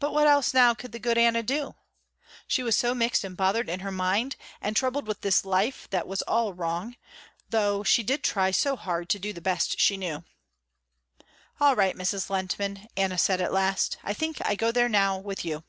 [0.00, 1.74] But what else now could the good Anna do?
[2.46, 6.06] She was so mixed and bothered in her mind, and troubled with this life that
[6.06, 6.98] was all wrong,
[7.48, 10.24] though she did try so hard to do the best she knew.
[11.58, 12.28] "All right, Mrs.
[12.28, 15.64] Lehntman," Anna said at last, "I think I go there now with you."